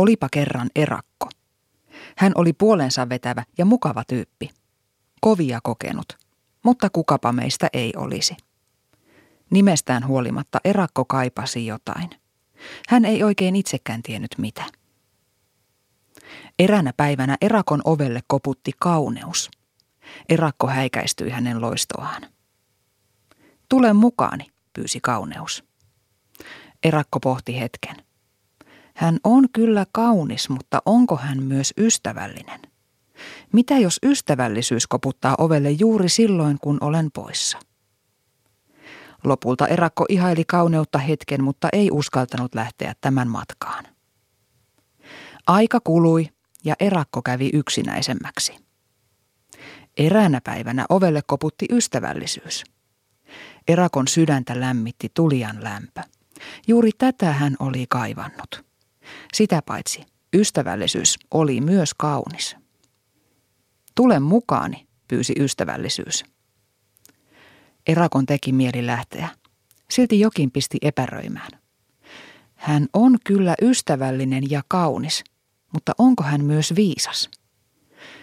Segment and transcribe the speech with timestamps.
[0.00, 1.28] Olipa kerran erakko.
[2.16, 4.50] Hän oli puolensa vetävä ja mukava tyyppi.
[5.20, 6.18] Kovia kokenut,
[6.62, 8.36] mutta kukapa meistä ei olisi.
[9.50, 12.10] Nimestään huolimatta erakko kaipasi jotain.
[12.88, 14.64] Hän ei oikein itsekään tiennyt mitä.
[16.58, 19.50] Eränä päivänä erakon ovelle koputti kauneus.
[20.28, 22.22] Erakko häikäistyi hänen loistoaan.
[23.68, 25.64] Tule mukaani, pyysi kauneus.
[26.82, 28.09] Erakko pohti hetken.
[29.00, 32.60] Hän on kyllä kaunis, mutta onko hän myös ystävällinen?
[33.52, 37.58] Mitä jos ystävällisyys koputtaa ovelle juuri silloin, kun olen poissa?
[39.24, 43.84] Lopulta erakko ihaili kauneutta hetken, mutta ei uskaltanut lähteä tämän matkaan.
[45.46, 46.28] Aika kului
[46.64, 48.56] ja erakko kävi yksinäisemmäksi.
[49.96, 52.64] Eräänä päivänä ovelle koputti ystävällisyys.
[53.68, 56.00] Erakon sydäntä lämmitti tulian lämpö.
[56.68, 58.69] Juuri tätä hän oli kaivannut.
[59.32, 62.56] Sitä paitsi ystävällisyys oli myös kaunis.
[63.94, 66.24] Tule mukaani, pyysi ystävällisyys.
[67.86, 69.28] Erakon teki mieli lähteä.
[69.90, 71.50] Silti jokin pisti epäröimään.
[72.54, 75.24] Hän on kyllä ystävällinen ja kaunis,
[75.72, 77.30] mutta onko hän myös viisas?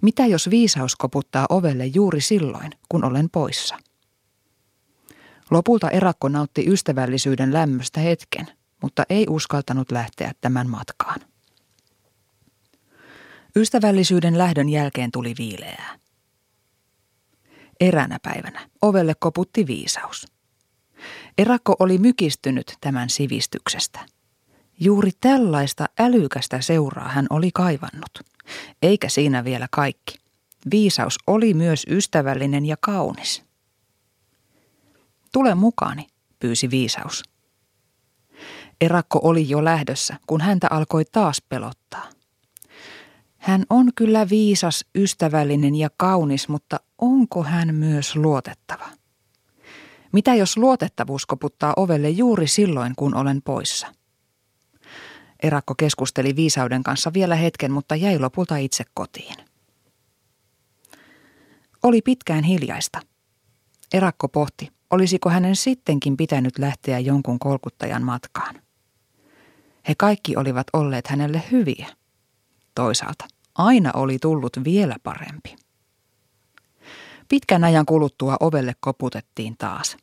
[0.00, 3.78] Mitä jos viisaus koputtaa ovelle juuri silloin, kun olen poissa?
[5.50, 8.46] Lopulta erakko nautti ystävällisyyden lämmöstä hetken,
[8.82, 11.20] mutta ei uskaltanut lähteä tämän matkaan.
[13.56, 15.98] Ystävällisyyden lähdön jälkeen tuli viileää.
[17.80, 20.26] Eränä päivänä ovelle koputti viisaus.
[21.38, 24.00] Erakko oli mykistynyt tämän sivistyksestä.
[24.80, 28.18] Juuri tällaista älykästä seuraa hän oli kaivannut.
[28.82, 30.18] Eikä siinä vielä kaikki.
[30.70, 33.42] Viisaus oli myös ystävällinen ja kaunis.
[35.32, 36.06] Tule mukaani,
[36.38, 37.22] pyysi viisaus.
[38.80, 42.08] Erakko oli jo lähdössä, kun häntä alkoi taas pelottaa.
[43.38, 48.88] Hän on kyllä viisas, ystävällinen ja kaunis, mutta onko hän myös luotettava?
[50.12, 53.86] Mitä jos luotettavuus koputtaa ovelle juuri silloin, kun olen poissa?
[55.42, 59.36] Erakko keskusteli viisauden kanssa vielä hetken, mutta jäi lopulta itse kotiin.
[61.82, 63.00] Oli pitkään hiljaista.
[63.92, 68.54] Erakko pohti, olisiko hänen sittenkin pitänyt lähteä jonkun kolkuttajan matkaan.
[69.88, 71.86] He kaikki olivat olleet hänelle hyviä.
[72.74, 73.24] Toisaalta
[73.54, 75.56] aina oli tullut vielä parempi.
[77.28, 79.96] Pitkän ajan kuluttua ovelle koputettiin taas.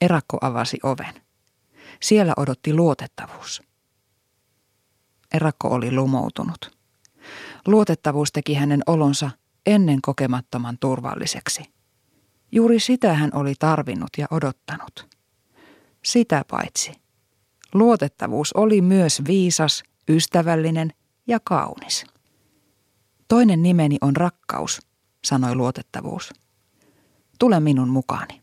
[0.00, 1.22] Erakko avasi oven.
[2.02, 3.62] Siellä odotti luotettavuus.
[5.34, 6.76] Erakko oli lumoutunut.
[7.66, 9.30] Luotettavuus teki hänen olonsa
[9.66, 11.62] ennen kokemattoman turvalliseksi.
[12.52, 15.06] Juuri sitä hän oli tarvinnut ja odottanut.
[16.04, 17.05] Sitä paitsi.
[17.78, 20.92] Luotettavuus oli myös viisas, ystävällinen
[21.26, 22.04] ja kaunis.
[23.28, 24.80] Toinen nimeni on rakkaus,
[25.24, 26.32] sanoi luotettavuus.
[27.38, 28.42] Tule minun mukaani.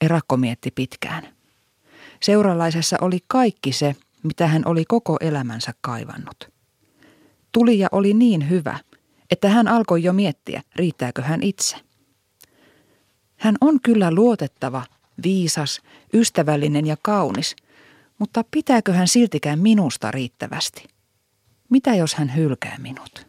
[0.00, 1.28] Erakko mietti pitkään.
[2.22, 6.50] Seuralaisessa oli kaikki se, mitä hän oli koko elämänsä kaivannut.
[7.52, 8.78] Tulija oli niin hyvä,
[9.30, 11.76] että hän alkoi jo miettiä, riittääkö hän itse.
[13.36, 14.84] Hän on kyllä luotettava,
[15.22, 15.80] viisas,
[16.14, 17.56] ystävällinen ja kaunis,
[18.18, 20.88] mutta pitääkö hän siltikään minusta riittävästi?
[21.70, 23.26] Mitä jos hän hylkää minut?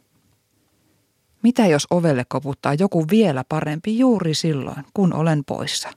[1.44, 5.90] Mitä jos ovelle koputtaa joku vielä parempi juuri silloin, kun olen poissa?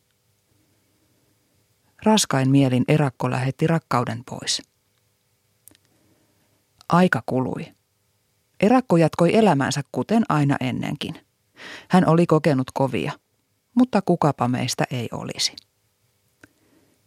[2.03, 4.62] Raskain mielin erakko lähetti rakkauden pois.
[6.88, 7.66] Aika kului.
[8.60, 11.14] Erakko jatkoi elämänsä kuten aina ennenkin.
[11.88, 13.12] Hän oli kokenut kovia,
[13.74, 15.56] mutta kukapa meistä ei olisi.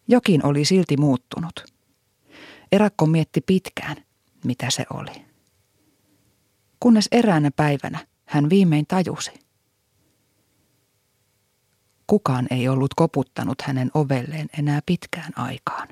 [0.09, 1.65] Jokin oli silti muuttunut.
[2.71, 3.95] Erakko mietti pitkään,
[4.43, 5.25] mitä se oli.
[6.79, 9.31] Kunnes eräänä päivänä hän viimein tajusi.
[12.07, 15.87] Kukaan ei ollut koputtanut hänen ovelleen enää pitkään aikaan.